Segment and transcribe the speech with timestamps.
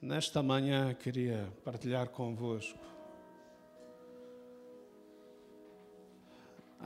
[0.00, 2.86] Nesta manhã queria partilhar convosco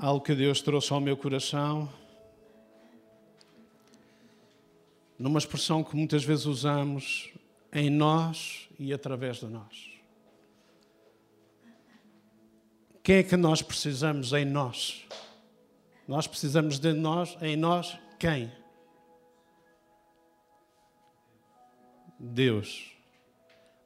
[0.01, 1.93] algo que Deus trouxe ao meu coração,
[5.19, 7.31] numa expressão que muitas vezes usamos
[7.73, 9.91] em nós e através de nós.
[13.03, 15.07] Quem é que nós precisamos em nós?
[16.09, 18.51] Nós precisamos de nós, em nós, quem?
[22.19, 23.00] Deus.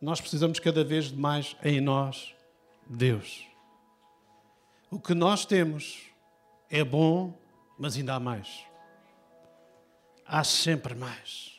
[0.05, 2.35] Nós precisamos cada vez mais em nós,
[2.87, 3.49] Deus.
[4.91, 6.11] O que nós temos
[6.69, 7.33] é bom,
[7.79, 8.67] mas ainda há mais.
[10.27, 11.59] Há sempre mais.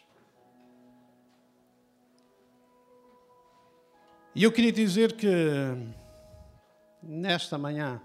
[4.36, 5.28] E eu queria dizer que
[7.02, 8.00] nesta manhã,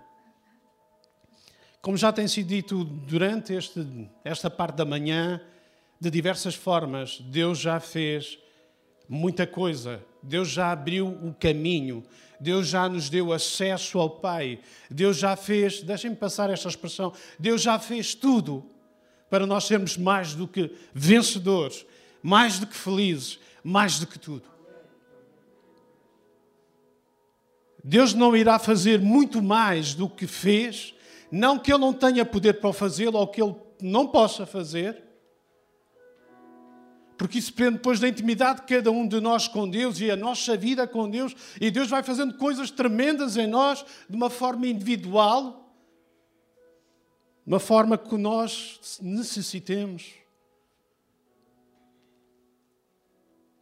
[1.83, 5.39] como já tem sido dito durante este, esta parte da manhã,
[6.01, 8.39] de diversas formas, Deus já fez
[9.07, 10.03] muita coisa.
[10.23, 12.05] Deus já abriu o caminho.
[12.41, 14.58] Deus já nos deu acesso ao Pai.
[14.91, 18.64] Deus já fez, deixem-me passar esta expressão, Deus já fez tudo
[19.28, 21.86] para nós sermos mais do que vencedores,
[22.22, 24.42] mais do que felizes, mais do que tudo.
[27.83, 30.95] Deus não irá fazer muito mais do que fez,
[31.30, 35.02] não que Ele não tenha poder para o fazê-lo ou que Ele não possa fazer,
[37.21, 40.17] porque isso depende depois da intimidade de cada um de nós com Deus e a
[40.17, 41.37] nossa vida com Deus.
[41.61, 45.71] E Deus vai fazendo coisas tremendas em nós de uma forma individual,
[47.47, 50.15] uma forma que nós necessitemos.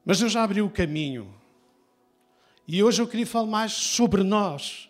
[0.05, 1.35] Mas Deus já abriu o caminho.
[2.69, 4.89] E hoje eu queria falar mais sobre nós,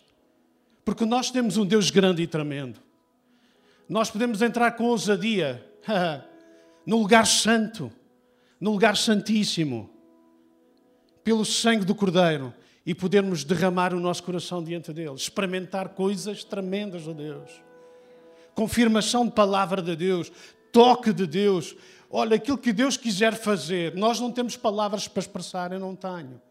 [0.85, 2.79] porque nós temos um Deus grande e tremendo.
[3.89, 5.67] Nós podemos entrar com ousadia
[6.85, 7.91] no lugar santo
[8.59, 9.89] no lugar santíssimo,
[11.23, 12.53] pelo sangue do Cordeiro,
[12.85, 17.51] e podermos derramar o nosso coração diante dele, experimentar coisas tremendas de Deus.
[18.55, 20.31] Confirmação de palavra de Deus,
[20.71, 21.75] toque de Deus.
[22.09, 26.41] Olha, aquilo que Deus quiser fazer, nós não temos palavras para expressar, eu não tenho.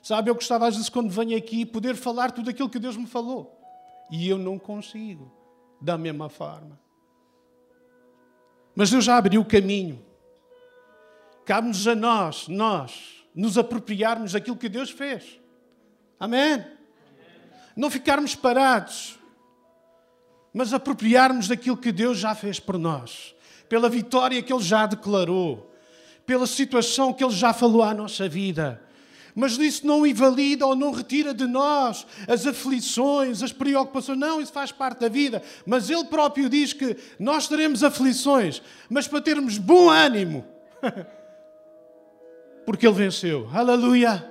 [0.00, 3.06] Sabe, eu gostava às vezes quando venho aqui poder falar tudo aquilo que Deus me
[3.06, 3.58] falou.
[4.10, 5.32] E eu não consigo,
[5.80, 6.78] da mesma forma.
[8.76, 10.04] Mas Deus já abriu o caminho.
[11.44, 15.40] Cabe-nos a nós, nós, nos apropriarmos daquilo que Deus fez.
[16.18, 16.64] Amém?
[17.76, 19.18] Não ficarmos parados,
[20.52, 23.34] mas apropriarmos daquilo que Deus já fez por nós,
[23.68, 25.70] pela vitória que Ele já declarou,
[26.24, 28.80] pela situação que Ele já falou à nossa vida.
[29.34, 34.16] Mas isso não invalida ou não retira de nós as aflições, as preocupações.
[34.16, 35.42] Não, isso faz parte da vida.
[35.66, 40.44] Mas Ele próprio diz que nós teremos aflições, mas para termos bom ânimo.
[42.64, 43.48] porque Ele venceu.
[43.52, 44.30] Aleluia!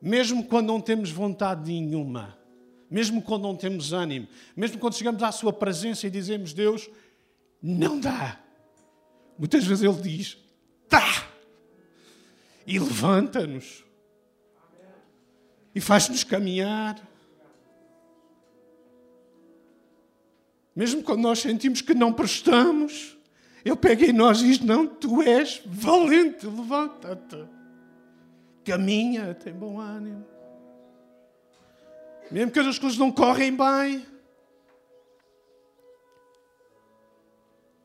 [0.00, 2.38] Mesmo quando não temos vontade nenhuma,
[2.90, 6.90] mesmo quando não temos ânimo, mesmo quando chegamos à Sua presença e dizemos, Deus,
[7.62, 8.38] não dá.
[9.38, 10.36] Muitas vezes Ele diz,
[10.88, 11.26] dá!
[12.66, 13.84] E levanta-nos.
[15.74, 17.02] E faz-nos caminhar.
[20.74, 23.16] Mesmo quando nós sentimos que não prestamos,
[23.64, 27.46] eu peguei nós e disse: Não, tu és valente, levanta-te.
[28.64, 30.24] Caminha, tem bom ânimo.
[32.30, 34.06] Mesmo que as coisas não correm bem.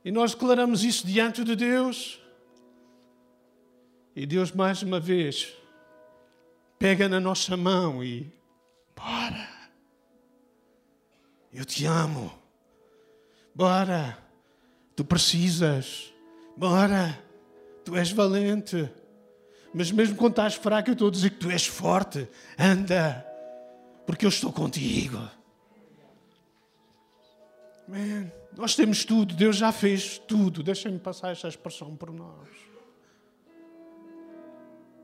[0.04, 2.22] E nós declaramos isso diante de Deus.
[4.16, 5.54] E Deus, mais uma vez,
[6.78, 8.32] pega na nossa mão e.
[8.96, 9.50] Bora!
[11.54, 12.34] Eu te amo.
[13.56, 14.29] Bora!
[15.00, 16.14] Tu precisas.
[16.58, 17.18] Bora.
[17.86, 18.92] Tu és valente.
[19.74, 22.28] Mas mesmo quando estás fraco, eu estou a dizer que tu és forte.
[22.60, 23.26] Anda.
[24.06, 25.18] Porque eu estou contigo.
[27.88, 29.34] Man, nós temos tudo.
[29.34, 30.62] Deus já fez tudo.
[30.62, 32.50] Deixa-me passar esta expressão por nós.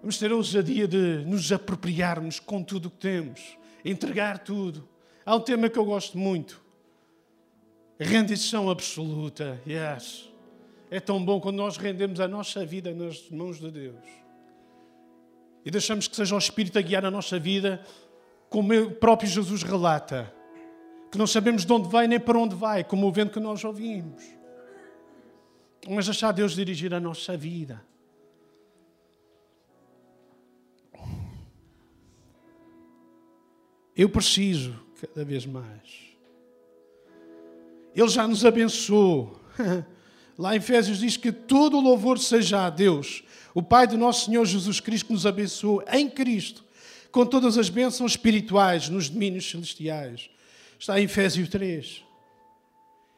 [0.01, 3.57] Vamos ter a ousadia de nos apropriarmos com tudo o que temos.
[3.85, 4.85] Entregar tudo.
[5.25, 6.64] Há um tema que eu gosto muito.
[7.99, 10.29] Rendição absoluta, yes.
[10.91, 14.05] É tão bom quando nós rendemos a nossa vida nas mãos de Deus.
[15.63, 17.83] E deixamos que seja o Espírito a guiar a nossa vida,
[18.49, 20.31] como o próprio Jesus relata.
[21.11, 23.63] Que não sabemos de onde vai nem para onde vai, como o vento que nós
[23.63, 24.23] ouvimos.
[25.87, 27.81] Mas deixar Deus dirigir a nossa vida.
[33.95, 36.04] Eu preciso, cada vez mais,
[37.95, 39.39] ele já nos abençoou.
[40.37, 44.25] Lá em Efésios diz que todo o louvor seja a Deus, O Pai do nosso
[44.25, 46.65] Senhor Jesus Cristo que nos abençoou em Cristo
[47.09, 50.29] com todas as bênçãos espirituais nos domínios celestiais.
[50.77, 52.03] Está em Efésios 3.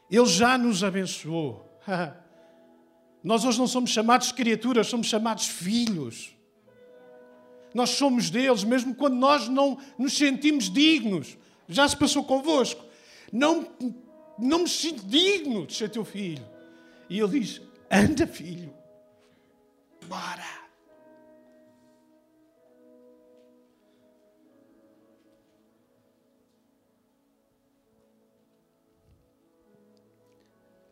[0.08, 1.68] Ele já nos abençoou.
[3.24, 6.30] Nós hoje não somos chamados criaturas, somos chamados filhos.
[7.74, 11.36] Nós somos deles, mesmo quando nós não nos sentimos dignos.
[11.68, 12.84] Já se passou convosco.
[13.32, 13.66] Não,
[14.38, 16.46] não me sinto digno de ser teu filho.
[17.10, 18.72] E ele diz: anda, filho.
[20.06, 20.58] Bora.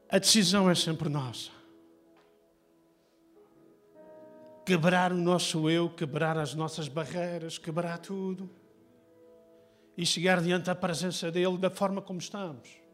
[0.08, 1.50] A decisão é sempre nossa.
[4.64, 8.50] Quebrar o nosso eu, quebrar as nossas barreiras, quebrar tudo.
[9.96, 12.85] E chegar diante da presença dele da forma como estamos.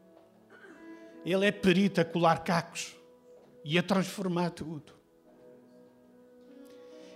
[1.25, 2.95] Ele é perito a colar cacos
[3.63, 4.93] e a transformar tudo.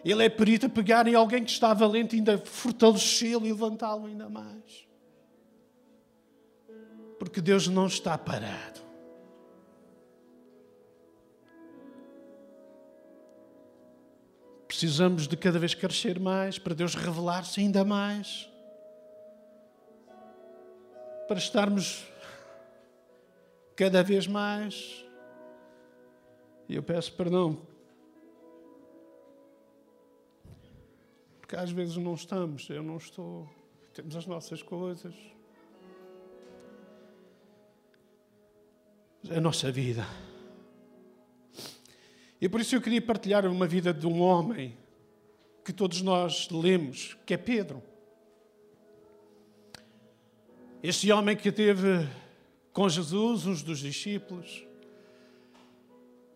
[0.03, 4.05] Ele é perito a pegar em alguém que está valente e ainda fortalecê-lo e levantá-lo
[4.05, 4.87] ainda mais.
[7.19, 8.87] Porque Deus não está parado.
[14.67, 18.47] Precisamos de cada vez crescer mais, para Deus revelar-se ainda mais,
[21.27, 22.05] para estarmos
[23.77, 25.05] cada vez mais.
[26.67, 27.61] E eu peço perdão,
[31.39, 33.47] porque às vezes não estamos, eu não estou,
[33.93, 35.15] temos as nossas coisas.
[39.29, 40.05] A nossa vida.
[42.41, 44.77] E por isso eu queria partilhar uma vida de um homem
[45.63, 47.81] que todos nós lemos, que é Pedro.
[50.83, 52.07] Este homem que teve
[52.77, 54.63] com Jesus, uns dos discípulos.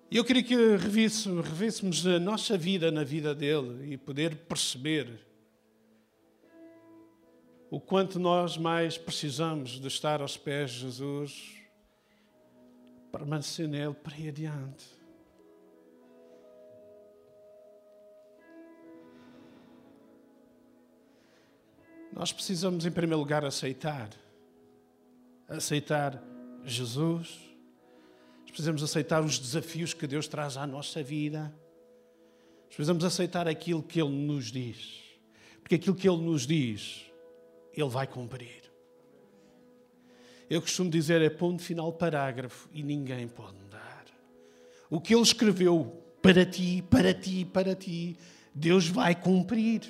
[0.09, 5.23] E eu queria que revíssemos a nossa vida na vida dele e poder perceber
[7.69, 11.53] o quanto nós mais precisamos de estar aos pés de Jesus,
[13.11, 14.87] permanecer nele para ir adiante.
[22.11, 24.09] Nós precisamos, em primeiro lugar, aceitar.
[25.47, 26.30] Aceitar
[26.65, 27.39] Jesus.
[28.41, 31.53] Nós precisamos aceitar os desafios que Deus traz à nossa vida.
[32.65, 35.01] Nós precisamos aceitar aquilo que Ele nos diz.
[35.61, 37.05] Porque aquilo que Ele nos diz,
[37.73, 38.61] Ele vai cumprir.
[40.49, 44.05] Eu costumo dizer é ponto final parágrafo e ninguém pode mudar.
[44.89, 48.17] O que Ele escreveu para ti, para ti, para ti,
[48.53, 49.81] Deus vai cumprir.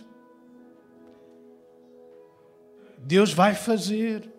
[3.00, 4.32] Deus vai fazer.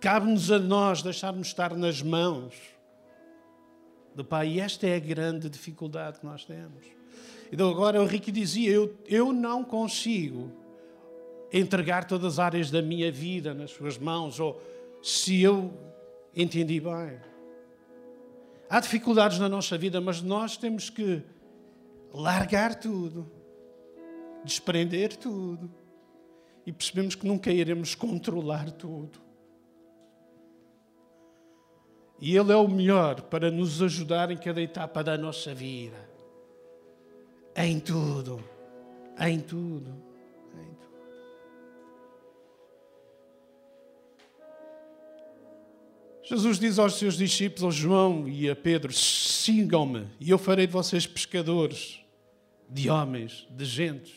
[0.00, 2.54] Cabe-nos a nós deixarmos estar nas mãos
[4.14, 4.48] do Pai.
[4.48, 6.86] E esta é a grande dificuldade que nós temos.
[7.52, 10.50] Então agora o Ricky dizia, eu, eu não consigo
[11.52, 14.60] entregar todas as áreas da minha vida nas suas mãos, ou
[15.02, 15.72] se eu
[16.34, 17.18] entendi bem.
[18.68, 21.22] Há dificuldades na nossa vida, mas nós temos que
[22.14, 23.30] largar tudo,
[24.44, 25.70] desprender tudo
[26.64, 29.29] e percebemos que nunca iremos controlar tudo.
[32.20, 35.96] E Ele é o melhor para nos ajudar em cada etapa da nossa vida.
[37.56, 38.44] Em tudo.
[39.18, 39.90] Em tudo.
[40.54, 40.90] Em tudo.
[46.22, 50.72] Jesus diz aos seus discípulos, ao João e a Pedro: sigam-me e eu farei de
[50.72, 52.00] vocês pescadores
[52.68, 54.14] de homens, de gentes.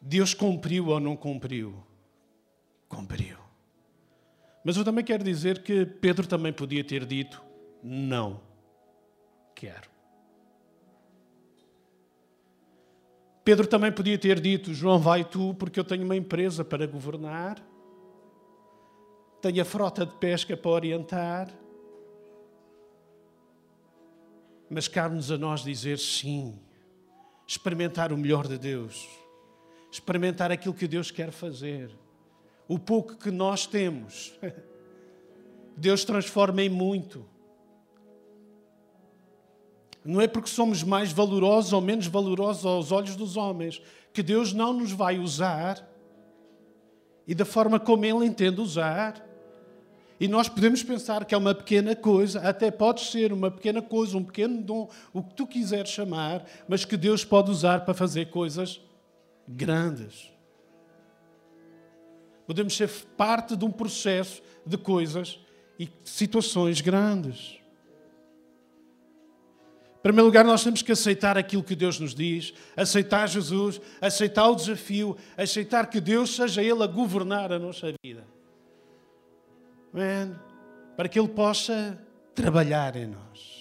[0.00, 1.74] Deus cumpriu ou não cumpriu?
[2.88, 3.43] Cumpriu.
[4.64, 7.42] Mas eu também quero dizer que Pedro também podia ter dito:
[7.82, 8.40] não
[9.54, 9.90] quero.
[13.44, 17.62] Pedro também podia ter dito: João, vai tu, porque eu tenho uma empresa para governar,
[19.42, 21.48] tenho a frota de pesca para orientar.
[24.70, 26.58] Mas cabe-nos a nós dizer sim,
[27.46, 29.06] experimentar o melhor de Deus
[29.94, 31.88] experimentar aquilo que Deus quer fazer.
[32.66, 34.32] O pouco que nós temos,
[35.76, 37.26] Deus transforma em muito.
[40.04, 43.80] Não é porque somos mais valorosos ou menos valorosos aos olhos dos homens
[44.12, 45.88] que Deus não nos vai usar
[47.26, 49.26] e da forma como Ele entende usar.
[50.20, 54.16] E nós podemos pensar que é uma pequena coisa, até pode ser uma pequena coisa,
[54.16, 58.26] um pequeno dom, o que tu quiseres chamar, mas que Deus pode usar para fazer
[58.26, 58.80] coisas
[59.48, 60.33] grandes.
[62.46, 65.38] Podemos ser parte de um processo de coisas
[65.78, 67.58] e situações grandes.
[70.02, 74.54] primeiro lugar, nós temos que aceitar aquilo que Deus nos diz, aceitar Jesus, aceitar o
[74.54, 78.26] desafio, aceitar que Deus seja Ele a governar a nossa vida.
[79.92, 80.38] Man,
[80.96, 81.98] para que Ele possa
[82.34, 83.54] trabalhar em nós.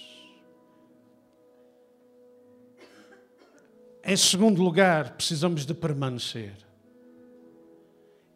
[4.03, 6.53] Em segundo lugar, precisamos de permanecer.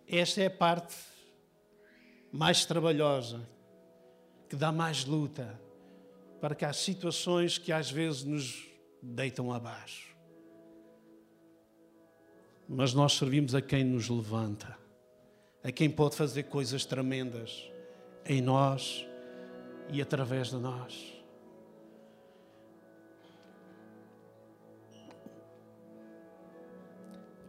[0.07, 0.95] Esta é a parte
[2.31, 3.41] mais trabalhosa,
[4.49, 5.59] que dá mais luta,
[6.39, 8.65] para que há situações que às vezes nos
[9.01, 10.15] deitam abaixo.
[12.69, 14.77] Mas nós servimos a quem nos levanta,
[15.61, 17.69] a quem pode fazer coisas tremendas
[18.25, 19.05] em nós
[19.89, 21.16] e através de nós.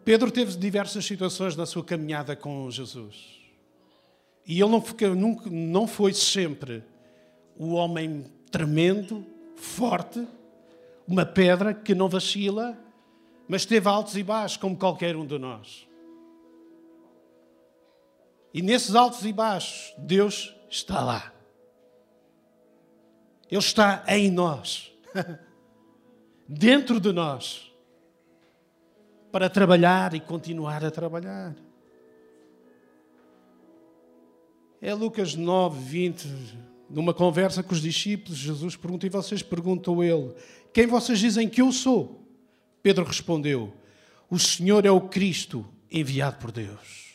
[0.08, 3.42] Pedro teve diversas situações na sua caminhada com Jesus.
[4.46, 6.82] E ele não foi, nunca, não foi sempre
[7.58, 9.22] o homem tremendo,
[9.54, 10.26] forte,
[11.06, 12.74] uma pedra que não vacila,
[13.46, 15.86] mas teve altos e baixos, como qualquer um de nós.
[18.54, 21.34] E nesses altos e baixos, Deus está lá.
[23.50, 24.90] Ele está em nós,
[26.48, 27.67] dentro de nós,
[29.30, 31.54] para trabalhar e continuar a trabalhar.
[34.80, 36.28] É Lucas 9, 20.
[36.88, 40.34] Numa conversa com os discípulos, Jesus pergunta, e vocês perguntam a ele:
[40.72, 42.26] Quem vocês dizem que eu sou?
[42.82, 43.74] Pedro respondeu:
[44.30, 47.08] O Senhor é o Cristo enviado por Deus.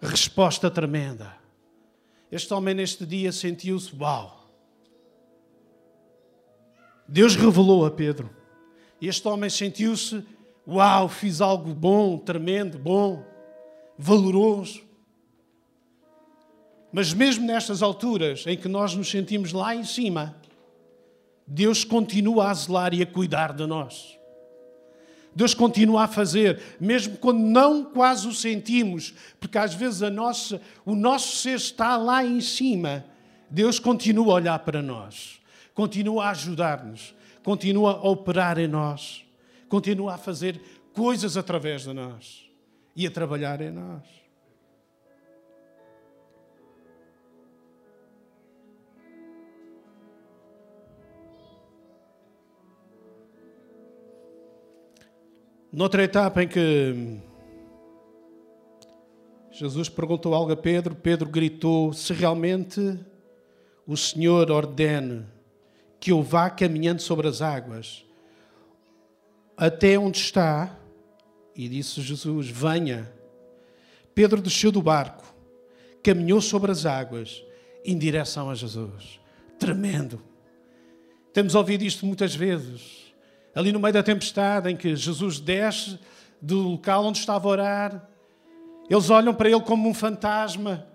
[0.00, 1.34] Resposta tremenda.
[2.30, 4.50] Este homem, neste dia, sentiu-se: Uau!
[7.08, 8.28] Deus revelou a Pedro.
[9.00, 10.24] Este homem sentiu-se:
[10.66, 13.24] Uau, fiz algo bom, tremendo, bom,
[13.98, 14.82] valoroso.
[16.92, 20.36] Mas mesmo nestas alturas em que nós nos sentimos lá em cima,
[21.46, 24.18] Deus continua a zelar e a cuidar de nós.
[25.34, 30.60] Deus continua a fazer, mesmo quando não quase o sentimos, porque às vezes a nossa,
[30.84, 33.04] o nosso ser está lá em cima.
[33.48, 35.40] Deus continua a olhar para nós,
[35.74, 39.24] continua a ajudar-nos, continua a operar em nós,
[39.72, 40.60] continua a fazer
[40.92, 42.46] coisas através de nós
[42.94, 44.02] e a trabalhar em nós.
[55.72, 57.18] Noutra etapa em que
[59.52, 63.00] Jesus perguntou algo a Pedro, Pedro gritou: Se realmente
[63.86, 65.24] o Senhor ordene
[65.98, 68.04] que eu vá caminhando sobre as águas
[69.56, 70.78] até onde está,
[71.54, 73.12] e disse Jesus: Venha.
[74.14, 75.24] Pedro desceu do barco,
[76.02, 77.42] caminhou sobre as águas
[77.84, 79.20] em direção a Jesus.
[79.58, 80.20] Tremendo.
[81.32, 83.02] Temos ouvido isto muitas vezes
[83.54, 85.98] ali no meio da tempestade, em que Jesus desce
[86.40, 88.08] do local onde estava a orar,
[88.88, 90.86] eles olham para ele como um fantasma.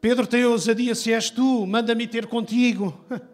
[0.00, 2.98] Pedro tem ousadia: se és tu, manda-me ter contigo.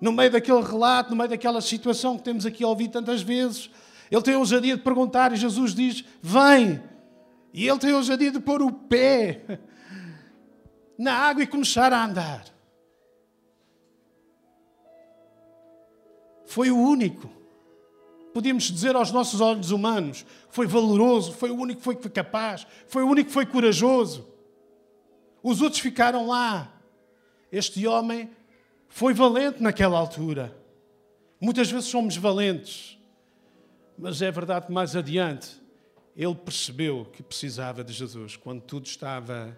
[0.00, 3.70] No meio daquele relato, no meio daquela situação que temos aqui a ouvir tantas vezes,
[4.10, 6.82] ele tem ousadia de perguntar e Jesus diz: Vem.
[7.52, 9.60] E ele tem ousadia de pôr o pé
[10.96, 12.44] na água e começar a andar.
[16.46, 17.40] Foi o único
[18.32, 23.02] podíamos dizer aos nossos olhos humanos, foi valoroso, foi o único que foi capaz, foi
[23.02, 24.26] o único que foi corajoso.
[25.42, 26.72] Os outros ficaram lá.
[27.50, 28.30] Este homem
[28.90, 30.54] foi valente naquela altura.
[31.40, 32.98] Muitas vezes somos valentes,
[33.96, 35.58] mas é verdade que mais adiante
[36.14, 39.56] ele percebeu que precisava de Jesus quando tudo estava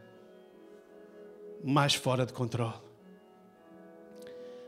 [1.64, 2.80] mais fora de controle.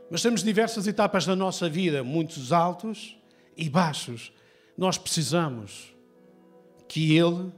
[0.09, 3.17] Mas temos diversas etapas da nossa vida, muitos altos
[3.55, 4.33] e baixos,
[4.77, 5.95] nós precisamos
[6.87, 7.51] que Ele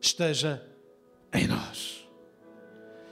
[0.00, 0.66] esteja
[1.32, 2.08] em nós.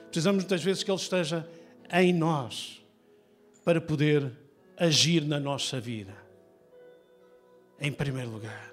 [0.07, 1.49] Precisamos muitas vezes que Ele esteja
[1.93, 2.84] em nós
[3.65, 4.31] para poder
[4.77, 6.15] agir na nossa vida.
[7.81, 8.73] Em primeiro lugar.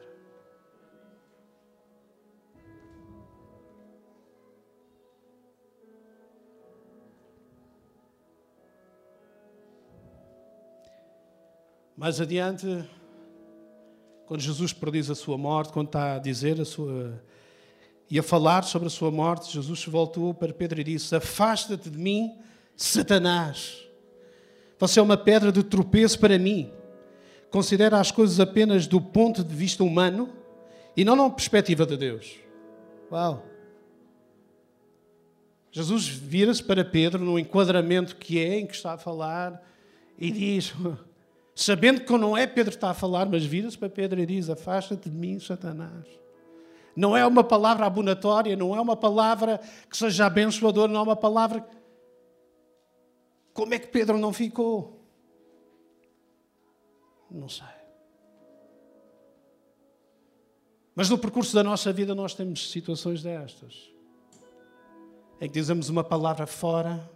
[11.95, 12.65] Mais adiante,
[14.25, 17.21] quando Jesus prediz a sua morte, quando está a dizer a sua.
[18.09, 21.97] e a falar sobre a sua morte, Jesus voltou para Pedro e disse: Afasta-te de
[21.99, 22.39] mim,
[22.75, 23.90] Satanás.
[24.81, 26.71] Você é uma pedra de tropeço para mim.
[27.51, 30.27] Considera as coisas apenas do ponto de vista humano
[30.97, 32.39] e não na perspectiva de Deus.
[33.11, 33.45] Uau!
[35.71, 39.61] Jesus vira-se para Pedro no enquadramento que é, em que está a falar,
[40.17, 40.73] e diz:
[41.53, 44.49] sabendo que não é Pedro que está a falar, mas vira-se para Pedro e diz:
[44.49, 46.07] Afasta-te de mim, Satanás.
[46.95, 51.15] Não é uma palavra abonatória, não é uma palavra que seja abençoadora, não é uma
[51.15, 51.63] palavra.
[53.53, 55.01] Como é que Pedro não ficou?
[57.29, 57.81] Não sei.
[60.95, 63.91] Mas no percurso da nossa vida nós temos situações destas.
[65.39, 67.09] Em que dizemos uma palavra fora,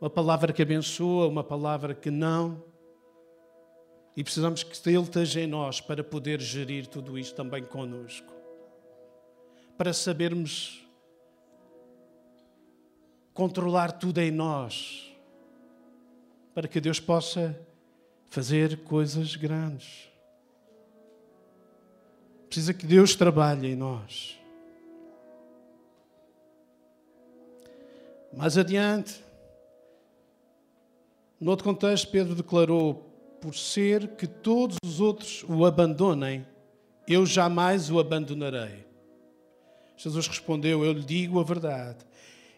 [0.00, 2.62] uma palavra que abençoa, uma palavra que não.
[4.16, 8.32] E precisamos que Ele esteja em nós para poder gerir tudo isto também conosco.
[9.76, 10.86] Para sabermos
[13.32, 15.09] controlar tudo em nós.
[16.60, 17.58] Para que Deus possa
[18.28, 20.10] fazer coisas grandes.
[22.48, 24.38] Precisa que Deus trabalhe em nós.
[28.30, 29.24] Mais adiante,
[31.40, 36.46] no outro contexto, Pedro declarou: Por ser que todos os outros o abandonem,
[37.08, 38.84] eu jamais o abandonarei.
[39.96, 42.04] Jesus respondeu: Eu lhe digo a verdade.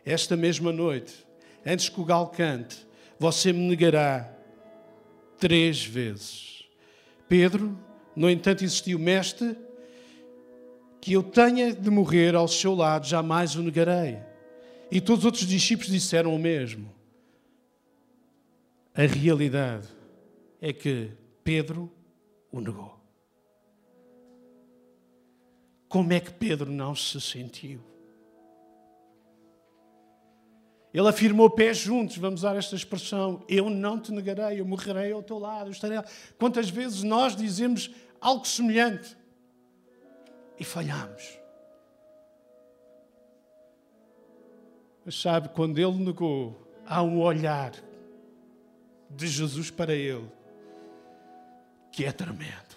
[0.05, 1.25] Esta mesma noite,
[1.65, 2.91] antes que o galo cante,
[3.23, 4.29] você me negará
[5.39, 6.65] três vezes.
[7.29, 7.79] Pedro,
[8.17, 9.57] no entanto, insistiu: Mestre,
[11.01, 14.19] que eu tenha de morrer ao seu lado, jamais o negarei.
[14.91, 16.93] E todos os outros discípulos disseram o mesmo.
[18.93, 19.87] A realidade
[20.61, 21.13] é que
[21.45, 21.91] Pedro
[22.51, 23.01] o negou.
[25.89, 27.92] Como é que Pedro não se sentiu?
[30.93, 35.23] Ele afirmou pés juntos, vamos usar esta expressão: Eu não te negarei, eu morrerei ao
[35.23, 35.69] teu lado.
[35.69, 35.99] Eu estarei...
[36.39, 39.17] Quantas vezes nós dizemos algo semelhante?
[40.63, 41.41] e falhamos.
[45.05, 46.57] Mas sabe, quando ele negou,
[46.87, 47.73] há um olhar
[49.11, 50.31] de Jesus para ele
[51.91, 52.77] que é tremendo.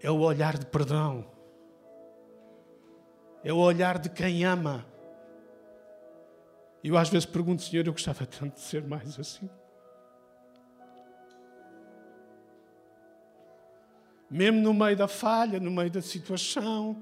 [0.00, 1.30] É o olhar de perdão.
[3.44, 4.86] É o olhar de quem ama.
[6.82, 9.48] E eu às vezes pergunto, Senhor, eu gostava tanto de ser mais assim.
[14.30, 16.96] mesmo no meio da falha, no meio da situação.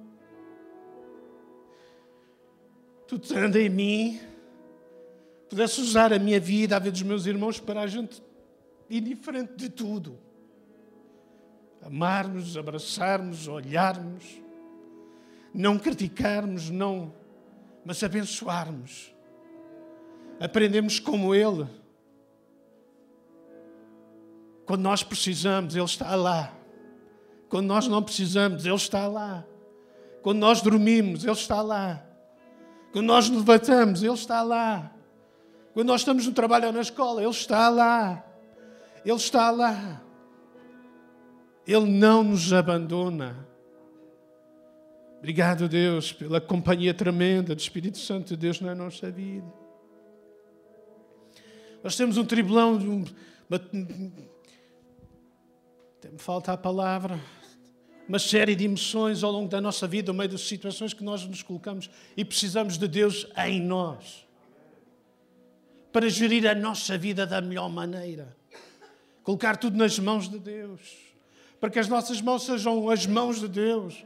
[3.07, 4.21] Tu anda em mim,
[5.49, 8.23] pudesse usar a minha vida, a vida dos meus irmãos, para a gente
[8.89, 10.19] indiferente de tudo.
[11.83, 14.25] Amarmos, abraçarmos, olharmos,
[15.53, 17.13] não criticarmos, não,
[17.85, 19.15] mas abençoarmos.
[20.41, 21.67] Aprendemos como Ele.
[24.65, 26.53] Quando nós precisamos, Ele está lá.
[27.49, 29.45] Quando nós não precisamos, Ele está lá.
[30.23, 32.05] Quando nós dormimos, Ele está lá.
[32.93, 34.93] Quando nós levantamos, Ele está lá.
[35.73, 38.25] Quando nós estamos no trabalho ou na escola, Ele está lá.
[39.05, 40.03] Ele está lá.
[41.67, 43.47] Ele não nos abandona.
[45.19, 49.58] Obrigado, Deus, pela companhia tremenda do Espírito Santo de Deus na nossa vida.
[51.83, 52.77] Nós temos um tribulão,
[53.49, 53.61] uma...
[53.73, 54.13] me
[56.19, 57.19] falta a palavra.
[58.09, 61.27] Uma série de emoções ao longo da nossa vida, no meio das situações que nós
[61.27, 64.27] nos colocamos e precisamos de Deus em nós
[65.93, 68.37] para gerir a nossa vida da melhor maneira.
[69.23, 70.81] Colocar tudo nas mãos de Deus,
[71.61, 74.05] para que as nossas mãos sejam as mãos de Deus,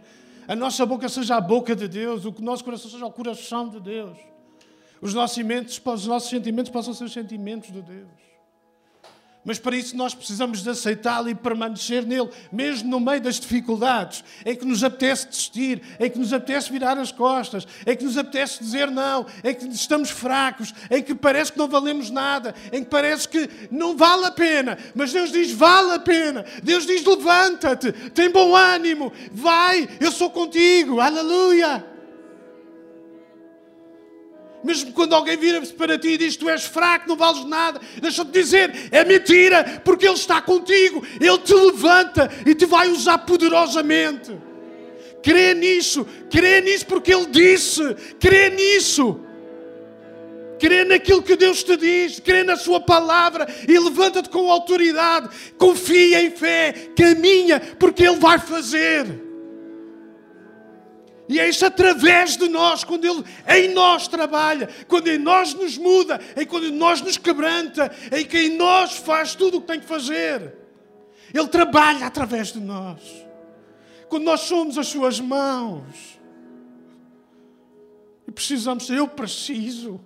[0.49, 3.81] a nossa boca seja a boca de Deus, o nosso coração seja o coração de
[3.81, 4.19] Deus,
[5.03, 8.23] os nossos sentimentos, os nossos sentimentos possam ser os sentimentos de Deus.
[9.45, 14.23] Mas para isso nós precisamos de aceitá-lo e permanecer nele, mesmo no meio das dificuldades,
[14.47, 18.17] em que nos apetece desistir, em que nos apetece virar as costas, em que nos
[18.17, 22.85] apetece dizer não, em que estamos fracos, em que parece que não valemos nada, em
[22.85, 24.79] que parece que não vale a pena.
[24.95, 26.45] Mas Deus diz: vale a pena.
[26.63, 31.01] Deus diz: levanta-te, tem bom ânimo, vai, eu sou contigo.
[31.01, 31.92] Aleluia.
[34.63, 38.31] Mesmo quando alguém vira-se para ti e diz tu és fraco, não vales nada, deixa-te
[38.31, 44.33] dizer, é mentira, porque Ele está contigo, Ele te levanta e te vai usar poderosamente.
[45.23, 47.83] Crê nisso, crê nisso porque Ele disse,
[48.21, 49.21] crê nisso.
[50.59, 56.23] Crê naquilo que Deus te diz, crê na Sua palavra e levanta-te com autoridade, confia
[56.23, 59.32] em fé, caminha, porque Ele vai fazer.
[61.29, 65.79] E é isso através de nós, quando Ele em nós trabalha, quando em nós nos
[65.79, 69.67] muda, em quando em nós nos quebranta, em que em nós faz tudo o que
[69.69, 70.55] tem que fazer.
[71.33, 73.01] Ele trabalha através de nós.
[74.09, 76.21] Quando nós somos as Suas mãos.
[78.27, 80.01] E precisamos, eu preciso.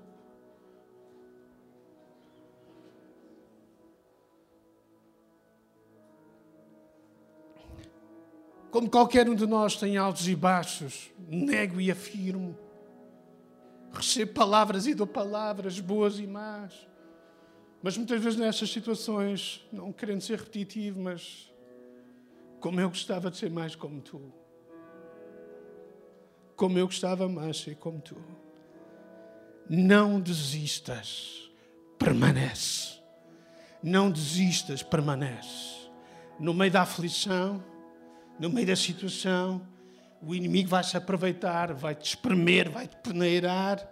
[8.77, 12.55] Como qualquer um de nós tem altos e baixos, nego e afirmo.
[13.91, 16.87] Recebo palavras e dou palavras, boas e más.
[17.83, 21.51] Mas muitas vezes nestas situações, não querendo ser repetitivo, mas
[22.61, 24.21] como eu gostava de ser mais como tu.
[26.55, 28.23] Como eu gostava mais de ser como tu.
[29.71, 31.51] Não desistas,
[31.99, 33.01] permanece.
[33.83, 35.89] Não desistas, permanece.
[36.39, 37.65] No meio da aflição,
[38.39, 39.67] no meio da situação,
[40.23, 43.87] o inimigo vai se aproveitar, vai te espremer, vai te peneirar,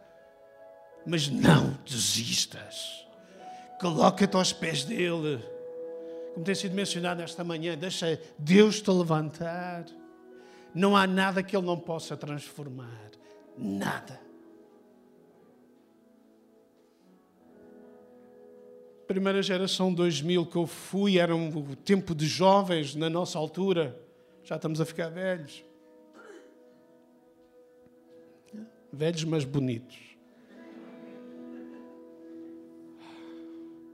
[1.07, 3.07] mas não desistas.
[3.81, 5.43] Coloca-te aos pés dele.
[6.33, 9.85] Como tem sido mencionado esta manhã, deixa Deus te levantar.
[10.75, 13.11] Não há nada que ele não possa transformar.
[13.57, 14.21] Nada.
[19.07, 24.04] Primeira geração 2000 que eu fui, era um tempo de jovens na nossa altura.
[24.45, 25.65] Já estamos a ficar velhos.
[28.93, 29.99] Velhos, mas bonitos.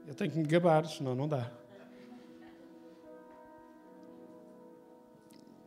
[0.05, 1.49] Eu tenho que me gabar, senão não dá.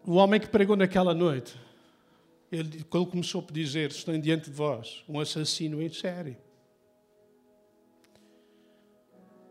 [0.06, 1.58] O homem que pregou naquela noite,
[2.52, 6.36] ele, quando começou a dizer: Estou diante de vós, um assassino em série.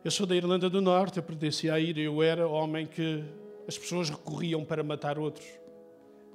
[0.05, 3.23] Eu sou da Irlanda do Norte, eu pertencia à ilha, eu era homem que
[3.67, 5.47] as pessoas recorriam para matar outros.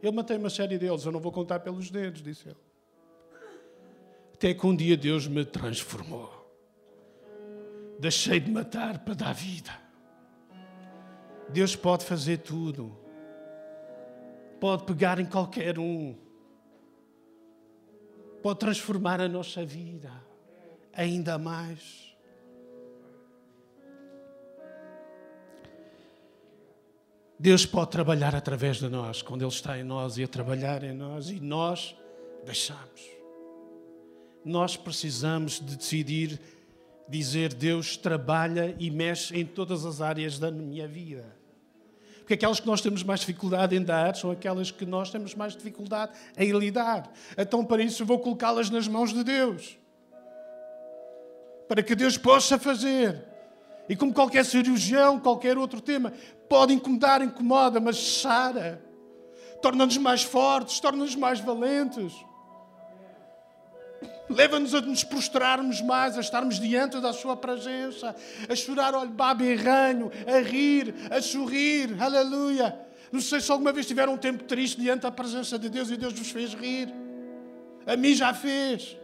[0.03, 2.57] Eu matei uma série deles, eu não vou contar pelos dedos, disse ele.
[4.35, 6.33] Até que um dia Deus me transformou.
[7.99, 9.77] Deixei de matar para dar vida.
[11.49, 12.97] Deus pode fazer tudo.
[14.61, 16.17] Pode pegar em qualquer um.
[18.43, 20.12] Pode transformar a nossa vida
[20.93, 22.08] ainda mais.
[27.38, 30.92] Deus pode trabalhar através de nós, quando Ele está em nós e a trabalhar em
[30.92, 31.94] nós, e nós
[32.44, 33.18] deixamos
[34.48, 36.40] nós precisamos de decidir
[37.09, 41.37] dizer: Deus trabalha e mexe em todas as áreas da minha vida.
[42.20, 45.55] Porque aquelas que nós temos mais dificuldade em dar são aquelas que nós temos mais
[45.55, 47.11] dificuldade em lidar.
[47.37, 49.79] Então, para isso, vou colocá-las nas mãos de Deus.
[51.66, 53.24] Para que Deus possa fazer.
[53.88, 56.12] E como qualquer cirurgião, qualquer outro tema,
[56.49, 58.83] pode incomodar, incomoda, mas sara.
[59.61, 62.13] Torna-nos mais fortes, torna-nos mais valentes.
[64.31, 68.15] Leva-nos a nos prostrarmos mais, a estarmos diante da Sua presença,
[68.49, 72.79] a chorar, olha, baba e ranho, a rir, a sorrir, aleluia.
[73.11, 75.97] Não sei se alguma vez tiveram um tempo triste diante da presença de Deus e
[75.97, 76.93] Deus vos fez rir.
[77.87, 78.99] A mim já fez.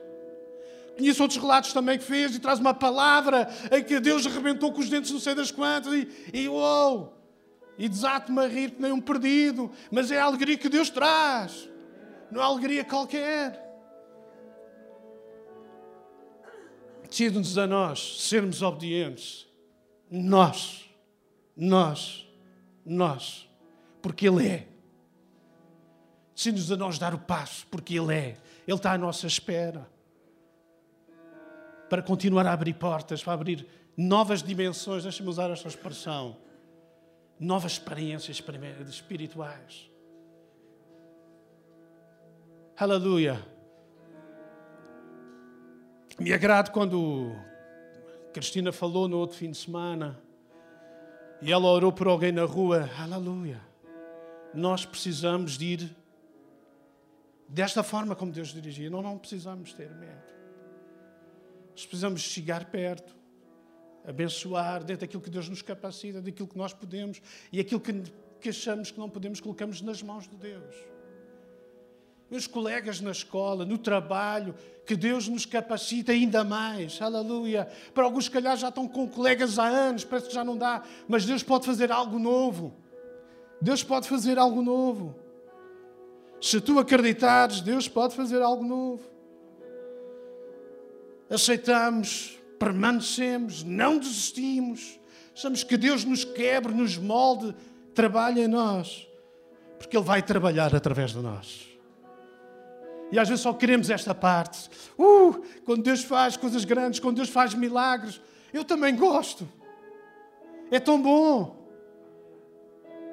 [0.96, 4.80] Conheço outros relatos também que fez e traz uma palavra em que Deus arrebentou com
[4.80, 7.12] os dentes não sei das quantas e, e uou,
[7.78, 9.70] e desato-me a rir que nem um perdido.
[9.90, 11.68] Mas é a alegria que Deus traz,
[12.30, 13.62] não é alegria qualquer.
[17.08, 19.46] Decide-nos a nós sermos obedientes.
[20.10, 20.84] Nós,
[21.56, 22.28] nós,
[22.84, 23.48] nós,
[24.02, 24.68] porque Ele é.
[26.34, 28.36] Decide-nos a nós dar o passo, porque Ele é.
[28.66, 29.88] Ele está à nossa espera.
[31.88, 36.36] Para continuar a abrir portas, para abrir novas dimensões, deixa-me usar esta expressão,
[37.38, 38.42] novas experiências
[38.88, 39.90] espirituais.
[42.76, 43.40] Aleluia.
[46.18, 47.32] Me agrado quando
[48.32, 50.20] Cristina falou no outro fim de semana
[51.40, 52.88] e ela orou por alguém na rua.
[52.98, 53.60] Aleluia.
[54.52, 55.96] Nós precisamos de ir
[57.48, 58.88] desta forma como Deus dirigia.
[58.88, 60.34] Não, não precisamos ter medo.
[61.72, 63.14] Nós precisamos chegar perto,
[64.06, 67.20] abençoar dentro daquilo que Deus nos capacita, daquilo que nós podemos
[67.52, 70.94] e aquilo que, achamos que não podemos, colocamos nas mãos de Deus
[72.30, 77.00] meus colegas na escola, no trabalho, que Deus nos capacita ainda mais.
[77.00, 77.68] Aleluia.
[77.94, 80.82] Para alguns, se calhar, já estão com colegas há anos, parece que já não dá,
[81.06, 82.74] mas Deus pode fazer algo novo.
[83.60, 85.14] Deus pode fazer algo novo.
[86.40, 89.08] Se tu acreditares, Deus pode fazer algo novo.
[91.30, 94.98] Aceitamos, permanecemos, não desistimos.
[95.34, 97.54] Achamos que Deus nos quebre, nos molde,
[97.94, 99.06] trabalhe em nós,
[99.78, 101.66] porque Ele vai trabalhar através de nós.
[103.10, 104.68] E às vezes só queremos esta parte.
[104.98, 108.20] Uh, quando Deus faz coisas grandes, quando Deus faz milagres,
[108.52, 109.48] eu também gosto.
[110.70, 111.64] É tão bom.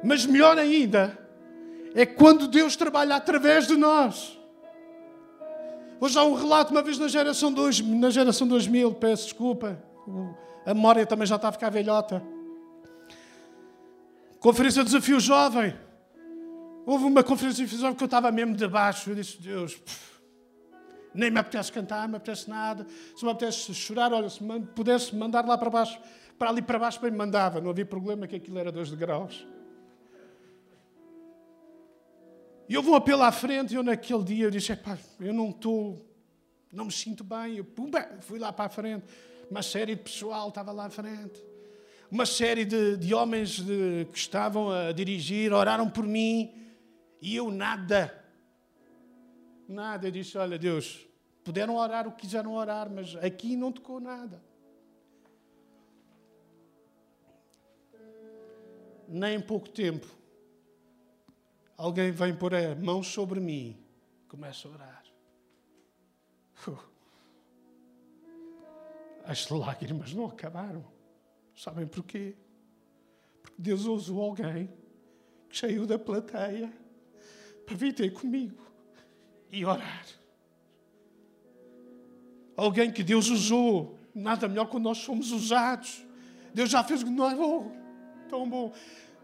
[0.04, 1.18] Mas melhor ainda
[1.94, 4.40] é quando Deus trabalha através de nós.
[6.04, 9.80] Hoje há um relato, uma vez na geração, dois, na geração 2000, peço desculpa,
[10.66, 12.24] a memória também já está a ficar velhota.
[14.40, 15.76] Conferência Desafio Jovem.
[16.88, 19.12] Houve uma conferência de visão que eu estava mesmo de baixo.
[19.12, 19.80] Eu disse, Deus,
[21.14, 22.88] nem me apetece cantar, me apetece nada.
[23.16, 26.00] Se me apetece chorar, olha, se me pudesse mandar lá para baixo,
[26.36, 27.62] para ali para baixo, bem me mandava.
[27.62, 29.46] Não havia problema que aquilo era dois degraus.
[32.72, 34.72] E houve um apelo à frente e eu naquele dia eu disse,
[35.20, 36.10] eu não estou,
[36.72, 37.58] não me sinto bem.
[37.58, 39.04] Eu pumba, fui lá para a frente.
[39.50, 41.44] Uma série de pessoal estava lá à frente.
[42.10, 46.50] Uma série de, de homens de, que estavam a dirigir, oraram por mim.
[47.22, 48.24] E eu nada.
[49.68, 50.08] Nada.
[50.08, 51.06] Eu disse: Olha, Deus,
[51.44, 54.42] puderam orar o que quiseram orar, mas aqui não tocou nada.
[59.10, 60.08] Nem em pouco tempo,
[61.82, 63.76] alguém vem pôr a mão sobre mim,
[64.28, 65.04] começa a orar.
[69.26, 70.86] As lágrimas não acabaram.
[71.56, 72.36] Sabem porquê?
[73.42, 74.70] Porque Deus usou alguém
[75.50, 76.72] que saiu da plateia
[77.66, 78.62] para vir ter comigo
[79.52, 80.06] e orar.
[82.56, 86.06] Alguém que Deus usou, nada melhor quando nós somos usados.
[86.54, 87.76] Deus já fez o que não é bom,
[88.30, 88.72] tão bom.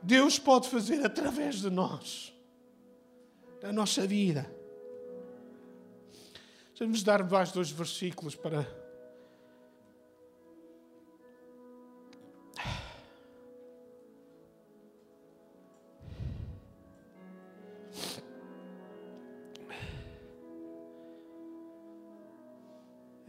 [0.02, 2.34] Deus pode fazer através de nós,
[3.60, 4.50] da nossa vida.
[6.80, 8.66] Vamos dar mais dois versículos para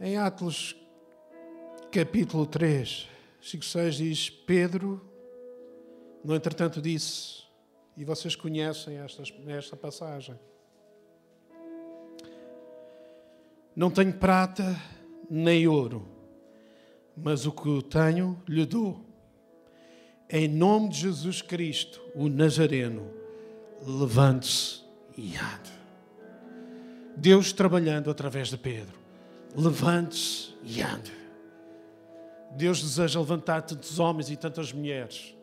[0.01, 0.77] Em Atos
[1.91, 3.09] capítulo 3,
[3.41, 5.01] 5, 6 diz: Pedro,
[6.23, 7.38] no entretanto, disse,
[7.99, 10.33] e vocês conhecem esta, esta passagem:
[13.75, 14.81] Não tenho prata
[15.29, 16.07] nem ouro,
[17.15, 19.05] mas o que tenho lhe dou.
[20.29, 23.11] Em nome de Jesus Cristo, o Nazareno,
[23.85, 24.81] levante-se
[25.17, 25.73] e ande.
[27.17, 28.97] Deus trabalhando através de Pedro
[29.55, 31.11] levante-se e ande.
[32.51, 35.35] Deus deseja levantar tantos homens e tantas mulheres.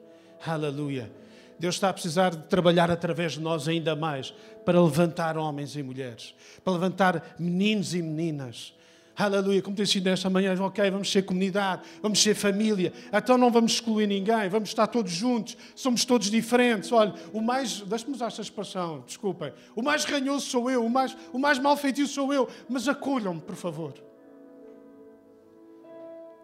[0.44, 1.10] Aleluia.
[1.58, 5.82] Deus está a precisar de trabalhar através de nós ainda mais para levantar homens e
[5.82, 8.76] mulheres, para levantar meninos e meninas,
[9.18, 13.50] Aleluia, como tem sido nesta manhã, ok, vamos ser comunidade, vamos ser família, então não
[13.50, 16.92] vamos excluir ninguém, vamos estar todos juntos, somos todos diferentes.
[16.92, 21.16] Olha, o mais, deixe-me usar esta expressão, desculpem, o mais ranhoso sou eu, o mais,
[21.32, 23.94] o mais mal feitio sou eu, mas acolham-me, por favor.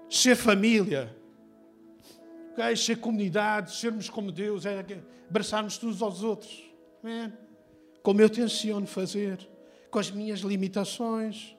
[0.09, 1.15] Ser família,
[2.53, 2.77] okay?
[2.77, 4.85] ser comunidade, sermos como Deus, é
[5.29, 6.63] abraçarmos uns aos outros,
[8.03, 9.39] como eu tenciono fazer,
[9.91, 11.57] com as minhas limitações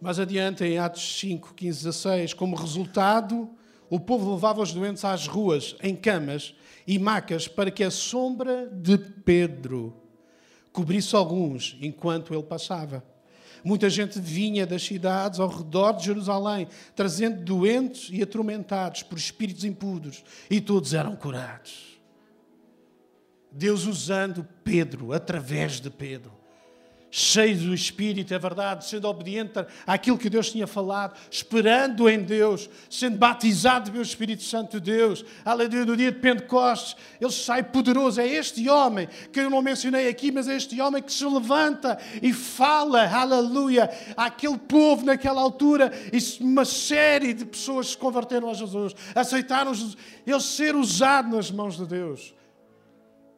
[0.00, 3.50] Mais adiante, em Atos 5, 15, 16, como resultado,
[3.88, 6.54] o povo levava os doentes às ruas, em camas
[6.86, 9.96] e macas, para que a sombra de Pedro
[10.70, 13.02] cobrisse alguns enquanto ele passava.
[13.64, 19.64] Muita gente vinha das cidades ao redor de Jerusalém, trazendo doentes e atormentados por espíritos
[19.64, 21.98] impuros, e todos eram curados.
[23.50, 26.45] Deus usando Pedro, através de Pedro
[27.10, 29.52] cheio do Espírito, é verdade, sendo obediente
[29.86, 35.24] àquilo que Deus tinha falado, esperando em Deus, sendo batizado pelo Espírito Santo de Deus.
[35.44, 38.20] Aleluia, no dia de Pentecostes, ele sai poderoso.
[38.20, 41.98] É este homem que eu não mencionei aqui, mas é este homem que se levanta
[42.20, 45.92] e fala, aleluia, àquele povo naquela altura.
[46.12, 51.50] E uma série de pessoas se converteram a Jesus, aceitaram Jesus, ele ser usado nas
[51.50, 52.34] mãos de Deus,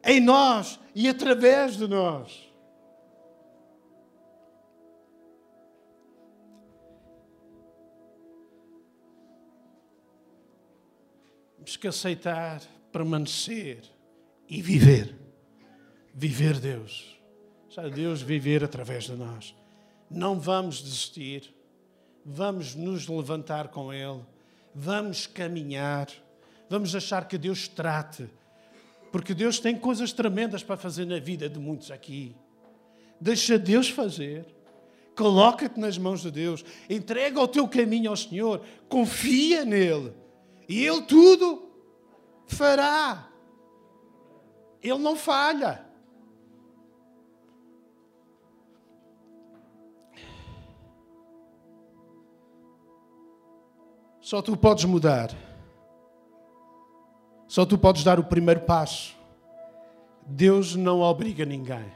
[0.03, 2.48] em nós e através de nós.
[11.69, 13.83] Temos que aceitar, permanecer
[14.49, 15.15] e viver.
[16.15, 17.15] Viver Deus.
[17.69, 19.53] Já Deus viver através de nós.
[20.09, 21.53] Não vamos desistir.
[22.25, 24.19] Vamos nos levantar com Ele.
[24.73, 26.07] Vamos caminhar.
[26.67, 28.27] Vamos achar que Deus trate.
[29.11, 32.35] Porque Deus tem coisas tremendas para fazer na vida de muitos aqui.
[33.21, 34.43] Deixa Deus fazer.
[35.15, 36.65] Coloca-te nas mãos de Deus.
[36.89, 38.65] Entrega o teu caminho ao Senhor.
[38.87, 40.11] Confia nele.
[40.69, 41.67] E Ele tudo
[42.45, 43.27] fará.
[44.83, 45.83] Ele não falha.
[54.21, 55.31] Só tu podes mudar.
[57.47, 59.17] Só tu podes dar o primeiro passo.
[60.23, 61.91] Deus não obriga ninguém.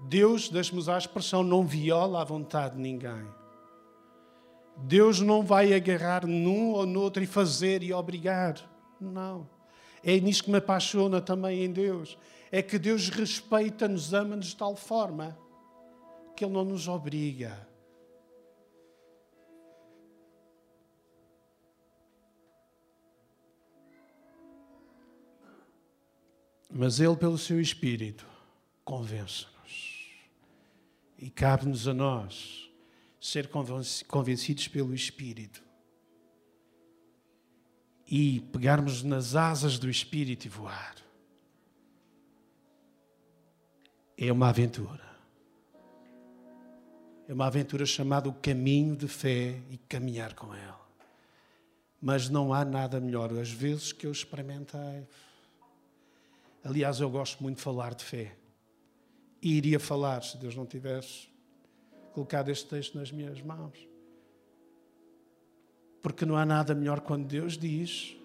[0.00, 3.26] Deus, deixe-me usar a expressão, não viola a vontade de ninguém.
[4.76, 8.56] Deus não vai agarrar num ou no outro e fazer e obrigar.
[9.00, 9.48] Não.
[10.02, 12.18] É nisso que me apaixona também em Deus.
[12.50, 15.38] É que Deus respeita, nos ama de tal forma
[16.36, 17.68] que Ele não nos obriga.
[26.68, 28.26] Mas Ele, pelo seu Espírito,
[28.84, 30.10] convence-nos.
[31.18, 32.71] E cabe-nos a nós
[33.22, 33.48] ser
[34.08, 35.62] convencidos pelo Espírito
[38.06, 40.96] e pegarmos nas asas do Espírito e voar.
[44.18, 45.08] É uma aventura.
[47.28, 50.72] É uma aventura chamada o caminho de fé e caminhar com Ele.
[52.00, 55.06] Mas não há nada melhor, às vezes, que eu experimentei
[56.64, 58.36] Aliás, eu gosto muito de falar de fé.
[59.40, 61.31] E iria falar se Deus não tivesse
[62.12, 63.88] colocado este texto nas minhas mãos.
[66.02, 68.16] Porque não há nada melhor quando Deus diz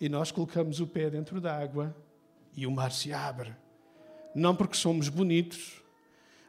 [0.00, 1.94] e nós colocamos o pé dentro da água
[2.56, 3.54] e o mar se abre.
[4.34, 5.82] Não porque somos bonitos,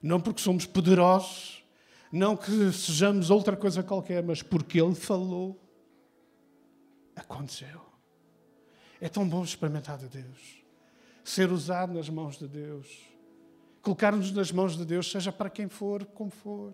[0.02, 1.64] não porque somos poderosos,
[2.12, 5.60] não que sejamos outra coisa qualquer, mas porque Ele falou,
[7.16, 7.82] aconteceu.
[9.00, 10.62] É tão bom experimentar de Deus
[11.24, 12.88] ser usado nas mãos de Deus.
[13.82, 16.74] Colocar-nos nas mãos de Deus, seja para quem for, como for.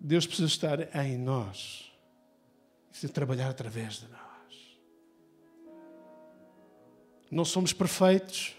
[0.00, 1.92] Deus precisa estar em nós
[3.02, 4.78] e trabalhar através de nós.
[7.30, 8.54] Não somos perfeitos.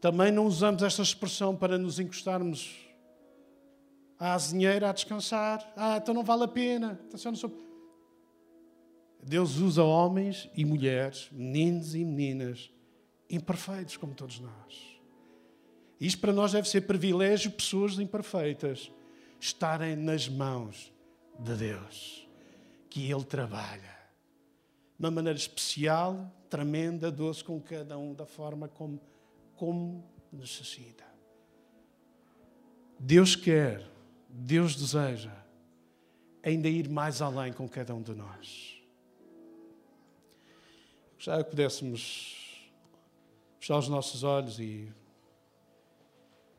[0.00, 2.86] Também não usamos esta expressão para nos encostarmos
[4.18, 5.72] à azinheira a descansar.
[5.76, 7.00] Ah, então não vale a pena.
[7.08, 7.65] Então, não sou...
[9.26, 12.70] Deus usa homens e mulheres, meninos e meninas,
[13.28, 15.00] imperfeitos como todos nós.
[16.00, 18.92] Isto para nós deve ser privilégio, pessoas imperfeitas,
[19.40, 20.92] estarem nas mãos
[21.40, 22.28] de Deus,
[22.88, 23.96] que Ele trabalha
[24.96, 29.00] de uma maneira especial, tremenda, doce com cada um, da forma como,
[29.56, 31.04] como necessita.
[32.96, 33.84] Deus quer,
[34.28, 35.34] Deus deseja
[36.44, 38.75] ainda ir mais além com cada um de nós.
[41.18, 42.70] Já que pudéssemos
[43.58, 44.92] fechar os nossos olhos e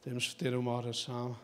[0.02, 1.38] temos que ter uma oração.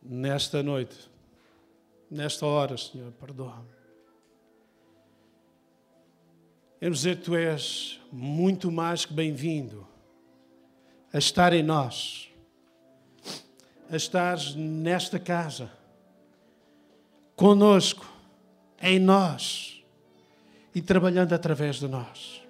[0.00, 1.10] Nesta noite,
[2.10, 3.68] nesta hora, Senhor, perdoa-me.
[6.78, 9.86] Queremos dizer que Tu és muito mais que bem-vindo
[11.12, 12.27] a estar em nós
[13.90, 15.70] a estar nesta casa,
[17.34, 18.06] conosco,
[18.80, 19.82] em nós
[20.74, 22.42] e trabalhando através de nós.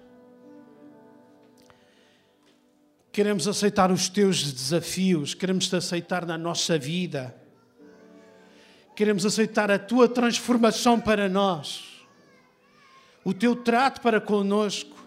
[3.11, 7.35] Queremos aceitar os teus desafios, queremos te aceitar na nossa vida,
[8.95, 12.05] queremos aceitar a tua transformação para nós,
[13.23, 14.97] o teu trato para conosco,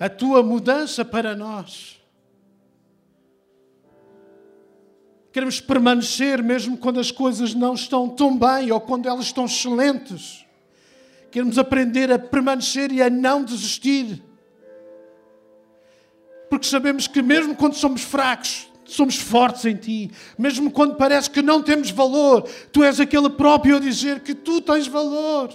[0.00, 1.97] a tua mudança para nós.
[5.32, 10.44] Queremos permanecer mesmo quando as coisas não estão tão bem ou quando elas estão excelentes.
[11.30, 14.22] Queremos aprender a permanecer e a não desistir.
[16.48, 20.10] Porque sabemos que mesmo quando somos fracos, somos fortes em Ti.
[20.38, 24.62] Mesmo quando parece que não temos valor, Tu és aquele próprio a dizer que Tu
[24.62, 25.50] tens valor.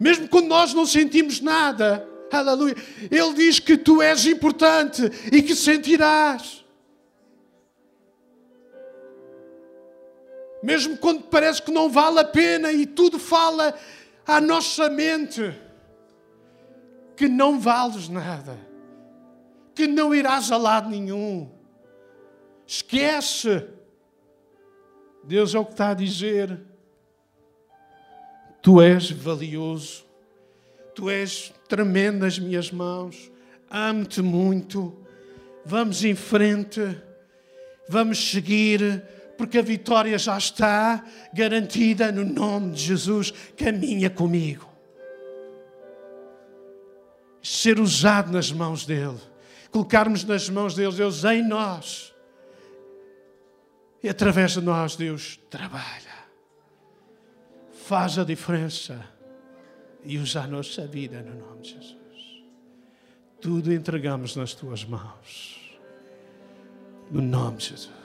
[0.00, 2.76] Mesmo quando nós não sentimos nada, aleluia,
[3.10, 6.57] Ele diz que Tu és importante e que sentirás.
[10.62, 13.74] Mesmo quando parece que não vale a pena e tudo fala
[14.26, 15.54] à nossa mente
[17.16, 18.56] que não vales nada,
[19.74, 21.50] que não irás a lado nenhum.
[22.66, 23.66] Esquece.
[25.24, 26.60] Deus é o que está a dizer.
[28.62, 30.04] Tu és valioso,
[30.94, 33.30] tu és tremendo nas minhas mãos,
[33.70, 34.96] amo-te muito.
[35.64, 36.80] Vamos em frente,
[37.88, 39.02] vamos seguir
[39.38, 43.32] porque a vitória já está garantida no nome de Jesus.
[43.56, 44.68] Caminha comigo.
[47.40, 49.16] Ser usado nas mãos dEle,
[49.70, 52.12] colocarmos nas mãos dEle, Deus em nós.
[54.02, 56.18] E através de nós, Deus trabalha,
[57.86, 59.04] faz a diferença
[60.04, 61.96] e usa a nossa vida no nome de Jesus.
[63.40, 65.78] Tudo entregamos nas tuas mãos,
[67.08, 67.97] no nome de Jesus.